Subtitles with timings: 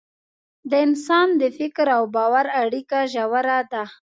[0.69, 3.83] د انسان د فکر او باور اړیکه ژوره ده.